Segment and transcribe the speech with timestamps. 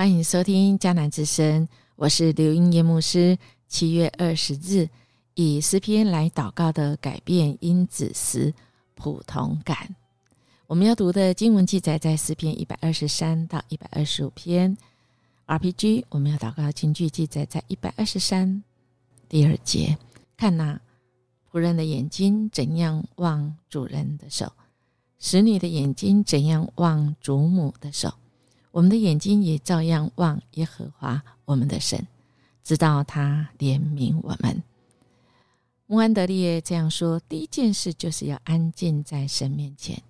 [0.00, 3.36] 欢迎收听迦南之声，我是刘英叶牧师。
[3.68, 4.88] 七月二十日，
[5.34, 8.54] 以诗篇来祷告的改变因子诗
[8.94, 9.94] 普通感。
[10.66, 14.74] 我们要读的经文记载在诗篇一百二十三到一百二十五篇。
[15.44, 18.64] RPG，我们要祷告的经句记载在一百二十三
[19.28, 19.98] 第二节。
[20.34, 20.80] 看那
[21.52, 24.50] 仆人的眼睛怎样望主人的手，
[25.18, 28.14] 使女的眼睛怎样望主母的手。
[28.72, 32.06] 我们的眼睛也照样望耶和华我们的神，
[32.62, 34.62] 直到他怜悯我们。
[35.86, 40.00] 穆安德烈这样说：第一件事就是要安静在神面前，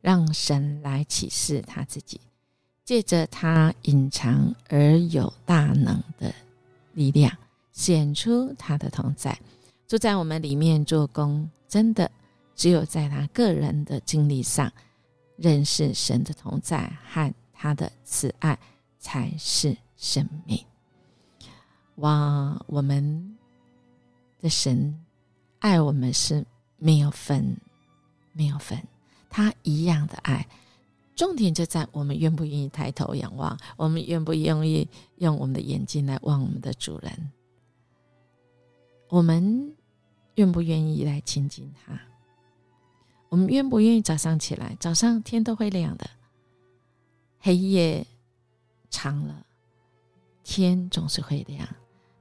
[0.00, 2.18] 让神来启示他自己，
[2.86, 6.34] 借着他隐藏而有大能的
[6.94, 7.36] 力量，
[7.72, 9.38] 显出他的同在，
[9.86, 11.46] 住在我们里面做工。
[11.68, 12.10] 真的，
[12.54, 14.72] 只有在他个人的经历上
[15.36, 17.34] 认识神的同在和。
[17.66, 18.56] 他的慈爱
[18.96, 20.64] 才是生命。
[21.96, 23.36] 哇，我们
[24.38, 24.96] 的神
[25.58, 27.56] 爱我们是没有分，
[28.32, 28.80] 没有分，
[29.28, 30.46] 他一样的爱。
[31.16, 37.32] 重点就在我们愿不愿意抬头仰望，我们愿不愿意用我们的眼睛来望我们的主人，
[39.08, 39.74] 我们
[40.36, 42.00] 愿不愿意来亲近他？
[43.28, 46.08] 我们愿不愿意早上起来，早上天都会亮的。
[47.40, 48.06] 黑夜
[48.90, 49.44] 长了，
[50.42, 51.68] 天总是会亮。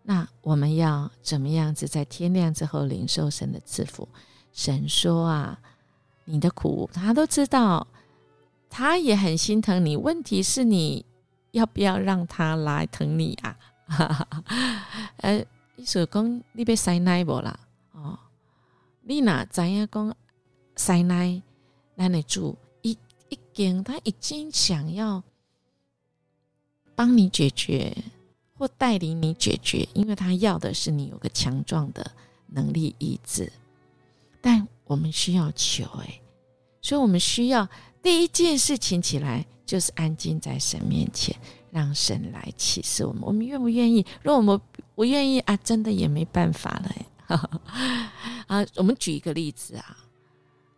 [0.04, 4.08] 那我们要怎么样子在天亮之后领受神的赐福？
[4.54, 5.60] 神说啊，
[6.26, 7.88] 你的苦他都知道，
[8.70, 9.98] 他也很心疼你。
[9.98, 11.06] 问题是你
[11.52, 13.58] 要不要让他来疼你啊？
[15.18, 15.46] 呃，
[15.76, 17.60] 一首讲你被塞奶不啦？
[17.94, 18.18] 哦，
[19.02, 20.16] 你哪怎样讲
[20.76, 21.42] 塞奶？
[21.96, 22.56] 那你住？
[23.84, 25.24] 他已经想要
[26.94, 27.96] 帮你解决
[28.58, 32.12] 或带领你解决，因为他要的是你有个强壮的
[32.48, 33.50] 能力意志。
[34.42, 36.22] 但我们需要求，哎，
[36.82, 37.68] 所以我们需要
[38.04, 41.34] 第一件事情起来就是安静在神面前，
[41.72, 43.24] 让神来启示我们。
[43.24, 44.06] 我们愿不愿意？
[44.22, 44.60] 如果我们
[44.96, 46.92] 不愿意啊，真的也没办法了。
[48.48, 49.98] 啊，我们举一个例子啊，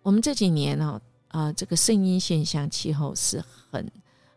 [0.04, 1.02] 我们这几年呢。
[1.30, 3.86] 啊，这个声音现象，气候是很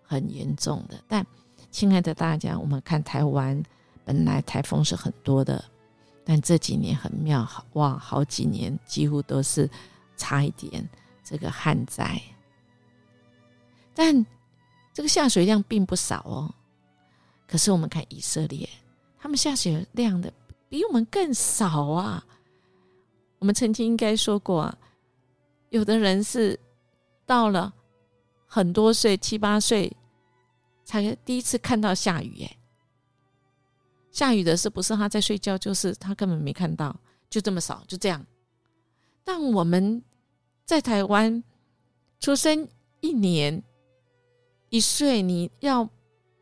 [0.02, 1.00] 很严重的。
[1.06, 1.24] 但，
[1.70, 3.62] 亲爱的大家，我们看台湾，
[4.04, 5.64] 本来台风是很多的，
[6.24, 9.70] 但这几年很妙，哇，好几年几乎都是
[10.16, 10.86] 差一点
[11.22, 12.20] 这个旱灾。
[13.94, 14.26] 但
[14.92, 16.52] 这个下水量并不少哦。
[17.46, 18.68] 可是我们看以色列，
[19.16, 20.32] 他们下水量的
[20.68, 22.24] 比我们更少啊。
[23.38, 24.78] 我们曾经应该说过啊，
[25.68, 26.58] 有的人是。
[27.30, 27.72] 到了
[28.44, 29.96] 很多岁，七八岁
[30.84, 32.42] 才第一次看到下雨。
[32.42, 32.56] 哎，
[34.10, 35.56] 下雨的是不是他在睡觉？
[35.56, 36.98] 就是他根本没看到，
[37.28, 38.26] 就这么少，就这样。
[39.22, 40.02] 但我们
[40.64, 41.40] 在台湾
[42.18, 42.68] 出生
[43.00, 43.62] 一年
[44.70, 45.88] 一岁，你要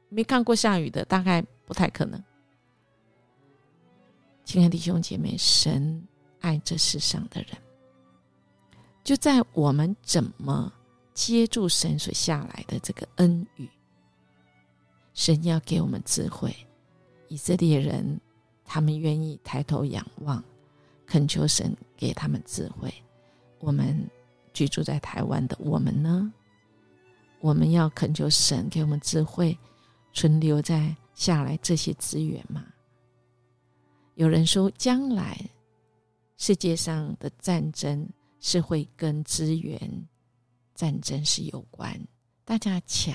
[0.09, 2.19] 没看过下雨的，大概不太可能。
[4.43, 6.03] 亲爱的弟兄姐妹，神
[6.41, 7.51] 爱这世上的人，
[9.05, 10.73] 就在我们怎么。
[11.19, 13.69] 接住神所下来的这个恩雨，
[15.15, 16.55] 神要给我们智慧。
[17.27, 18.21] 以色列人
[18.65, 20.43] 他们愿意抬头仰望，
[21.07, 22.95] 恳求神给他们智慧。
[23.59, 24.09] 我们
[24.55, 26.33] 居住在台湾的我们呢？
[27.41, 29.59] 我们要恳求神给我们智慧，
[30.13, 32.65] 存留在下来这些资源吗？
[34.15, 35.37] 有人说，将来
[36.37, 38.09] 世界上的战争
[38.39, 40.09] 是会跟资源。
[40.79, 42.01] 战争是有关，
[42.45, 43.13] 大家抢。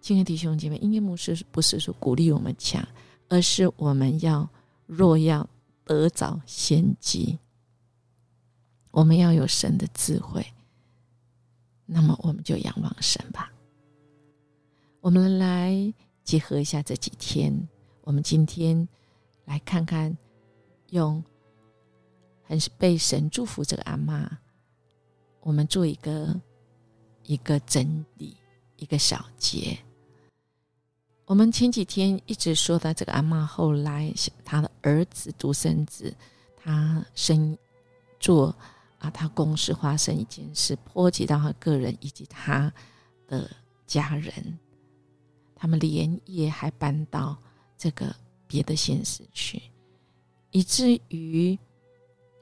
[0.00, 2.82] 亲爱的弟兄姐妹，音乐牧师不是说鼓励我们抢，
[3.28, 4.48] 而是我们要
[4.86, 5.46] 若要
[5.84, 7.38] 得早先机，
[8.90, 10.42] 我们要有神的智慧，
[11.84, 13.52] 那么我们就仰望神吧。
[15.02, 15.92] 我们来
[16.24, 17.68] 结合一下这几天，
[18.00, 18.88] 我们今天
[19.44, 20.16] 来看看，
[20.88, 21.22] 用
[22.44, 24.38] 很被神祝福这个阿妈。
[25.40, 26.38] 我们做一个
[27.24, 28.36] 一个整理，
[28.76, 29.78] 一个小结。
[31.24, 34.12] 我们前几天一直说的这个阿妈，后来
[34.44, 36.14] 他的儿子独生子，
[36.56, 37.56] 他生
[38.18, 38.54] 做
[38.98, 42.72] 啊，他公司发生一件事，波及到他个人以及他
[43.26, 43.50] 的
[43.86, 44.58] 家人，
[45.54, 47.36] 他们连夜还搬到
[47.78, 48.14] 这个
[48.46, 49.62] 别的县市去，
[50.50, 51.58] 以至于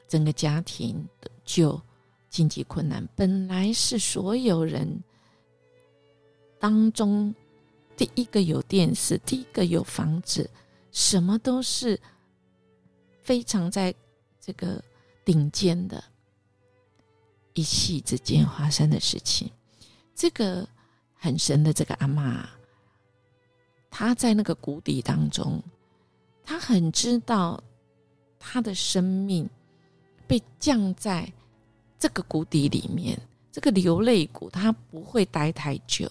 [0.09, 1.07] 整个家庭
[1.45, 1.81] 就。
[2.39, 5.03] 经济困难本来是所有人
[6.61, 7.35] 当中
[7.97, 10.49] 第一个有电视，第一个有房子，
[10.93, 12.01] 什么都是
[13.21, 13.93] 非常在
[14.41, 14.81] 这个
[15.25, 16.05] 顶尖的，
[17.55, 19.51] 一夕之间发生的事情。
[20.15, 20.65] 这个
[21.17, 22.49] 很神的这个阿妈，
[23.91, 25.61] 她在那个谷底当中，
[26.45, 27.61] 她很知道
[28.39, 29.51] 她的生命
[30.29, 31.33] 被降在
[31.99, 33.19] 这个谷底里面。
[33.51, 36.09] 这个流泪谷，他不会待太久，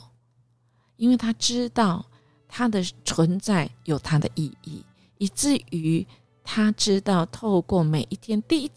[0.98, 2.06] 因为他知道
[2.45, 4.84] 他的存在有他的意义，
[5.18, 6.06] 以至于
[6.44, 8.72] 他知道透过每一天第一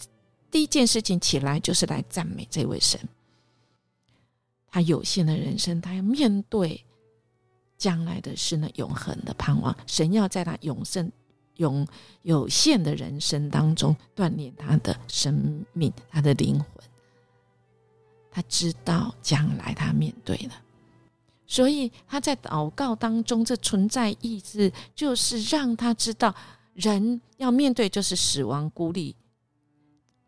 [0.53, 3.01] 第一件事情起来，就是来赞美这位神。
[4.69, 6.85] 他有限的人生，他要面对
[7.77, 9.77] 将来的是那永恒的盼望。
[9.85, 11.11] 神要在他永生
[11.57, 11.85] 永
[12.23, 16.90] 有限的人生当中锻炼他的生命，他的灵魂。
[18.31, 20.53] 他知道将来他面对的，
[21.47, 26.35] 所以他在祷告当中，这存在意志就是让他知道，
[26.75, 29.17] 人要面对就是死亡、孤立，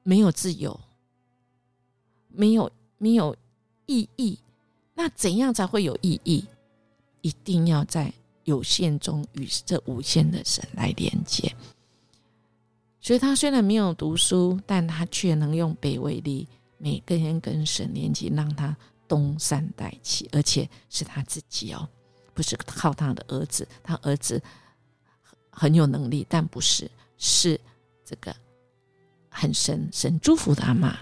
[0.03, 0.81] 没有自由，
[2.29, 3.37] 没有没有
[3.87, 4.39] 意义。
[4.95, 6.45] 那怎样才会有意义？
[7.21, 8.13] 一定要在
[8.45, 11.55] 有限中与这无限的神来连接。
[13.01, 16.49] 所以他虽然没有读书，但他却能用北为例。
[16.85, 18.77] 每个人跟神连接，让他
[19.07, 21.89] 东山再起，而且是他自己哦，
[22.35, 23.69] 不是靠他的儿子。
[23.85, 24.43] 他儿子
[25.49, 27.61] 很有能力，但不是是
[28.05, 28.35] 这个
[29.29, 30.99] 很神神祝福的阿妈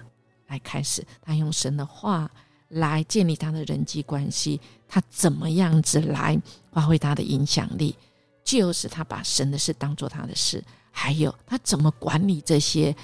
[0.49, 1.03] 来开始。
[1.23, 2.31] 他用神的话
[2.69, 6.39] 来建立他的人际关系，他怎么样子来
[6.73, 7.97] 发挥他的影响力？
[8.45, 12.95] 就是他把神的事当做他的事，还有他怎么管理这些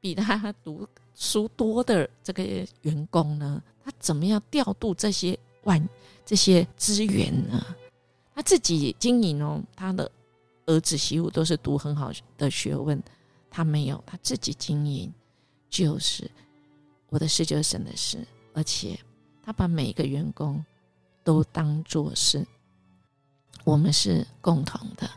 [0.00, 0.88] 比他读。
[1.18, 2.44] 书多的这个
[2.82, 5.88] 员工呢，他怎么样调度这些万
[6.24, 7.60] 这些资源呢？
[8.32, 10.08] 他自己经营哦，他的
[10.66, 13.02] 儿子媳妇都是读很好的学问，
[13.50, 15.12] 他没有，他自己经营，
[15.68, 16.30] 就是
[17.08, 18.24] 我的事就是神的事，
[18.54, 18.96] 而且
[19.42, 20.64] 他把每一个员工
[21.24, 22.46] 都当做是
[23.64, 25.10] 我们是共同的，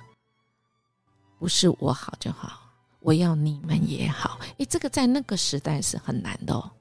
[1.37, 2.70] 不是我好就好。
[3.01, 6.71] 我要你们也好，诶，这个在那个时代是很难的哦。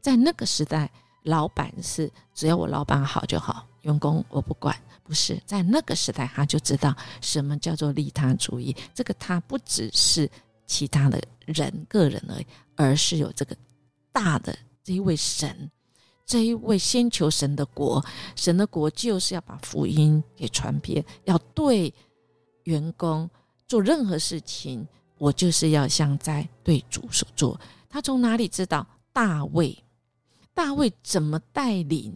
[0.00, 0.90] 在那个时代，
[1.24, 4.74] 老板是只要我老板好就好，员工我不管。
[5.02, 8.74] 不是在那个时代，他就知道什么叫做利他主义。
[8.94, 10.26] 这个他不只是
[10.66, 13.54] 其他的人个人而已，而是有这个
[14.12, 15.70] 大的这一位神，
[16.24, 18.02] 这一位先求神的国，
[18.34, 21.92] 神的国就是要把福音给传遍，要对
[22.62, 23.28] 员工
[23.68, 24.86] 做任何事情。
[25.24, 27.58] 我就是要像在对主所做。
[27.88, 29.74] 他从哪里知道大卫？
[30.52, 32.14] 大卫怎么带领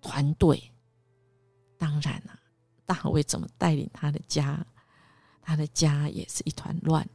[0.00, 0.72] 团队？
[1.76, 2.38] 当然了，
[2.86, 4.64] 大卫怎么带领他的家？
[5.42, 7.06] 他的家也是一团乱。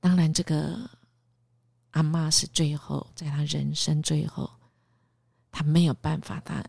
[0.00, 0.90] 当然，这个
[1.92, 4.50] 阿妈是最后，在他人生最后，
[5.52, 6.64] 他没有办法，他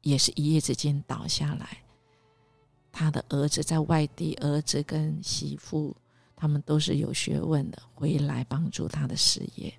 [0.00, 1.78] 也是一夜之间倒下来。
[2.92, 5.96] 他的儿子在外地，儿子跟媳妇
[6.34, 9.72] 他们都是有学问的，回来帮助他的事业。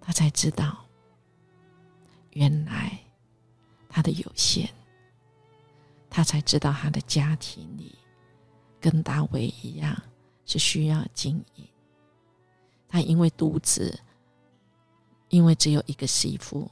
[0.00, 0.84] 他才知道，
[2.30, 2.98] 原来
[3.88, 4.68] 他的有限，
[6.10, 7.94] 他才知道他的家庭里
[8.80, 9.96] 跟大卫一样
[10.44, 11.66] 是需要经营。
[12.88, 13.98] 他因为独子，
[15.28, 16.70] 因为只有一个媳妇，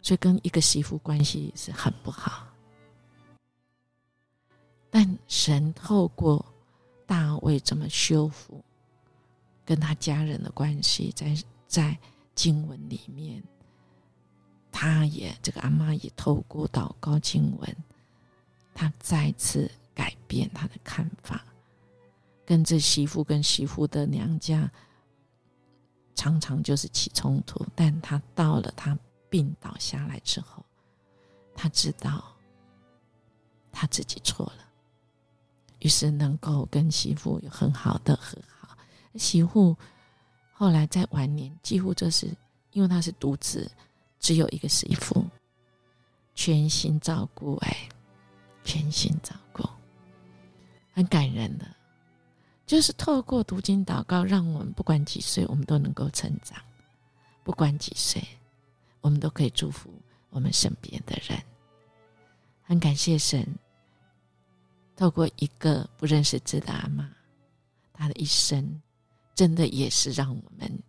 [0.00, 2.46] 所以跟一个媳妇关系是很不好。
[4.94, 6.44] 但神透过
[7.06, 8.62] 大卫怎么修复
[9.64, 11.34] 跟他家人的关系，在
[11.66, 11.98] 在
[12.34, 13.42] 经文里面，
[14.70, 17.76] 他也这个阿妈也透过祷告经文，
[18.74, 21.42] 他再次改变他的看法，
[22.44, 24.70] 跟这媳妇跟媳妇的娘家
[26.14, 28.98] 常常就是起冲突，但他到了他
[29.30, 30.62] 病倒下来之后，
[31.54, 32.22] 他知道
[33.72, 34.68] 他自己错了。
[35.82, 38.76] 于是能够跟媳妇有很好的和好。
[39.16, 39.76] 媳妇
[40.52, 42.28] 后来在晚年，几乎就是
[42.70, 43.68] 因为他是独子，
[44.20, 45.26] 只有一个媳妇，
[46.36, 47.88] 全心照顾，哎，
[48.62, 49.68] 全心照顾，
[50.92, 51.66] 很感人的。
[52.64, 56.58] 就是透过读经祷告，让我们不管几岁，我们都能够成长；
[57.42, 58.22] 不管几岁，
[59.00, 59.90] 我们都可以祝福
[60.30, 61.36] 我们身边的人。
[62.62, 63.44] 很感谢神。
[65.02, 67.10] 透过一个不认识字的阿妈，
[67.92, 68.80] 她的一生，
[69.34, 70.80] 真的也是让我们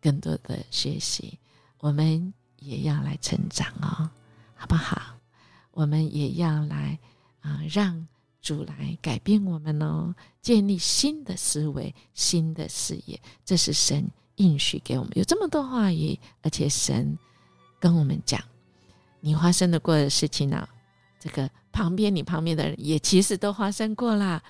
[0.00, 1.36] 更多的学习。
[1.80, 4.08] 我们也要来成长哦，
[4.54, 5.16] 好不好？
[5.72, 6.96] 我们也要来
[7.40, 8.06] 啊，让
[8.40, 13.20] 主来改变我们哦，建立新的思维、新的视野。
[13.44, 17.18] 这是神应许给我们，有这么多话语，而且神
[17.80, 18.40] 跟我们讲，
[19.18, 20.68] 你发生的过的事情呢，
[21.20, 24.42] 这个旁边你旁边的人也其实都发生过啦，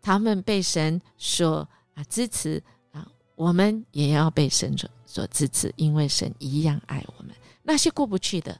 [0.00, 7.34] 他们被神所啊支持啊，我们也要被神所所支持，因为神一样爱我们。
[7.62, 8.58] 那些过不去的，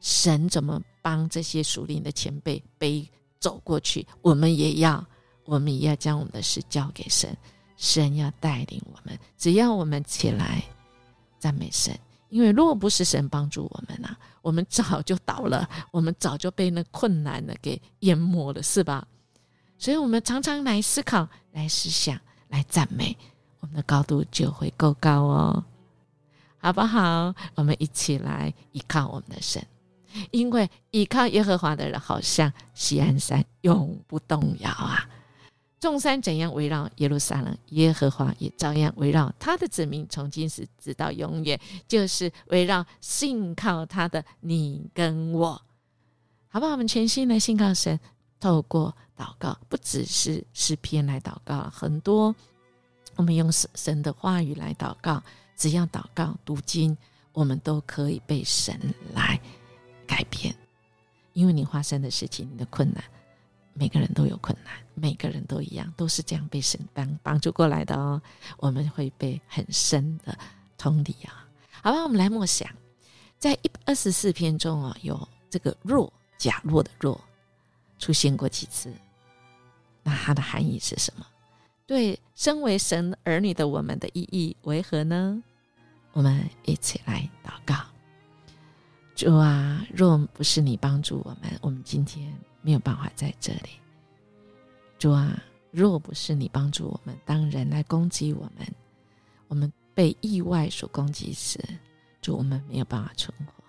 [0.00, 4.06] 神怎么帮这些属灵的前辈背走过去？
[4.20, 5.04] 我们也要，
[5.44, 7.34] 我们也要将我们的事交给神，
[7.76, 9.18] 神要带领我们。
[9.38, 10.62] 只要我们起来
[11.38, 11.98] 赞美神，
[12.30, 19.06] 因为如果不是神帮助我们啊， 我们早就倒了，我们早就被那困难的给淹没了，是吧？
[19.78, 22.18] 所以，我们常常来思考、来思想、
[22.48, 23.16] 来赞美，
[23.60, 25.64] 我们的高度就会够高哦。
[26.58, 27.34] 好不好？
[27.54, 29.66] 我们一起来依靠我们的神，
[30.30, 35.08] 因为依靠耶和华的人，好像西安山永不动摇啊！
[35.80, 41.58] 众山怎样围绕耶路撒冷，耶和华也照样围绕他的子民，从今时直到永远，
[41.88, 45.60] 就是围绕信靠他的你跟我，
[46.48, 46.72] 好不好？
[46.72, 47.98] 我们全心来信靠神，
[48.38, 52.34] 透过祷告，不只是诗篇来祷告，很多
[53.16, 55.22] 我们用神神的话语来祷告。
[55.56, 56.96] 只要祷告、读经，
[57.34, 58.78] 我们都可以被神
[59.12, 59.38] 来
[60.06, 60.54] 改变。
[61.34, 63.04] 因为你发生的事情、你的困难，
[63.74, 68.20] 每个人都有困难，每个人都一样，都是这样被神帮帮助过来的哦。
[68.58, 70.36] 我们会被很深的
[70.76, 71.48] 同理啊。
[71.82, 72.68] 好吧，我们来默想，
[73.38, 77.18] 在一百二十四篇中啊，有这个“弱”假弱的“弱”
[77.98, 78.92] 出现过几次？
[80.02, 81.26] 那它的含义是什么？
[81.86, 85.42] 对身为神儿女的我们的意义为何呢？
[86.12, 87.74] 我们一起来祷告，
[89.14, 93.70] 主啊，若不是你帮助我们，我们今天没有办法在这里。
[95.00, 98.66] 主啊，若不是你帮助我们，当人来攻击我们，
[99.48, 101.58] 我们被意外所攻击时，
[102.20, 103.64] 主我们没有办法存活。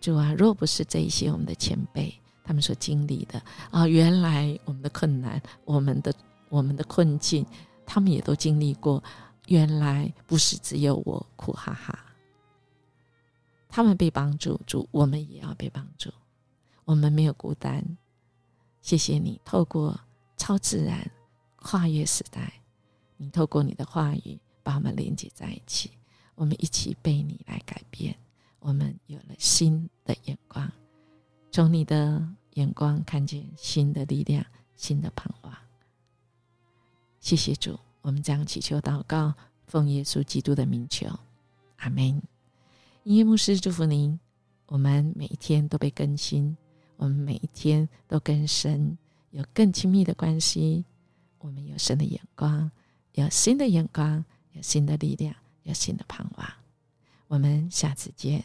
[0.00, 2.10] 主啊，若不是这一些我们的前辈
[2.42, 3.38] 他们所经历的
[3.70, 6.10] 啊，原来我们的困难，我们的
[6.48, 7.44] 我们的困境，
[7.84, 9.04] 他们也都经历过。
[9.46, 11.98] 原来不是只有我苦哈哈，
[13.68, 16.10] 他们被帮助，主我们也要被帮助，
[16.86, 17.84] 我们没有孤单。
[18.80, 20.00] 谢谢你透过
[20.50, 21.08] 超自然
[21.54, 22.52] 跨越时代，
[23.16, 25.92] 你透过你的话语把我们连接在一起，
[26.34, 28.16] 我们一起被你来改变，
[28.58, 30.68] 我们有了新的眼光，
[31.52, 35.56] 从你的眼光看见新的力量、新的盼望。
[37.20, 37.78] 谢谢主。
[38.00, 39.32] 我们将祈求祷告，
[39.68, 41.06] 奉耶稣基督的名求，
[41.76, 42.20] 阿门。
[43.04, 44.18] 音乐牧师祝福您，
[44.66, 46.56] 我们每一天都被更新，
[46.96, 48.98] 我们每一天都跟神
[49.30, 50.84] 有更亲密的关系。
[51.38, 52.70] 我们有神的眼光，
[53.12, 56.48] 有新的眼光，有新的力量，有新的盼望。
[57.28, 58.44] 我们下次见。